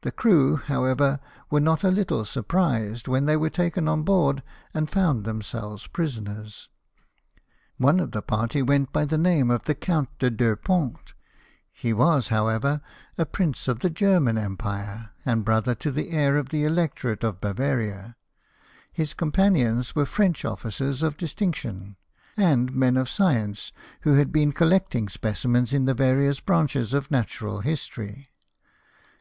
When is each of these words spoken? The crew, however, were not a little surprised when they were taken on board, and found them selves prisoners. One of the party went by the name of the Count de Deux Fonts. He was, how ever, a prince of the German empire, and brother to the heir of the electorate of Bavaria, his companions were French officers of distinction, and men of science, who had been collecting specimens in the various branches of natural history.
The 0.00 0.10
crew, 0.10 0.56
however, 0.56 1.20
were 1.48 1.60
not 1.60 1.84
a 1.84 1.88
little 1.92 2.24
surprised 2.24 3.06
when 3.06 3.24
they 3.26 3.36
were 3.36 3.50
taken 3.50 3.86
on 3.86 4.02
board, 4.02 4.42
and 4.74 4.90
found 4.90 5.22
them 5.22 5.42
selves 5.42 5.86
prisoners. 5.86 6.68
One 7.76 8.00
of 8.00 8.10
the 8.10 8.20
party 8.20 8.62
went 8.62 8.92
by 8.92 9.04
the 9.04 9.16
name 9.16 9.52
of 9.52 9.62
the 9.62 9.76
Count 9.76 10.08
de 10.18 10.28
Deux 10.28 10.56
Fonts. 10.56 11.14
He 11.70 11.92
was, 11.92 12.30
how 12.30 12.48
ever, 12.48 12.80
a 13.16 13.24
prince 13.24 13.68
of 13.68 13.78
the 13.78 13.90
German 13.90 14.36
empire, 14.36 15.10
and 15.24 15.44
brother 15.44 15.76
to 15.76 15.92
the 15.92 16.10
heir 16.10 16.36
of 16.36 16.48
the 16.48 16.64
electorate 16.64 17.22
of 17.22 17.40
Bavaria, 17.40 18.16
his 18.92 19.14
companions 19.14 19.94
were 19.94 20.04
French 20.04 20.44
officers 20.44 21.00
of 21.00 21.16
distinction, 21.16 21.94
and 22.36 22.72
men 22.74 22.96
of 22.96 23.08
science, 23.08 23.70
who 24.00 24.16
had 24.16 24.32
been 24.32 24.50
collecting 24.50 25.08
specimens 25.08 25.72
in 25.72 25.84
the 25.84 25.94
various 25.94 26.40
branches 26.40 26.92
of 26.92 27.08
natural 27.12 27.60
history. 27.60 28.30